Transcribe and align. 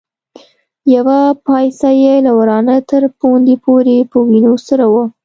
يوه 0.95 1.19
پايڅه 1.45 1.89
يې 2.03 2.15
له 2.25 2.31
ورانه 2.39 2.75
تر 2.89 3.03
پوندې 3.19 3.55
پورې 3.63 3.97
په 4.11 4.17
وينو 4.29 4.53
سره 4.67 4.85
وه. 4.93 5.03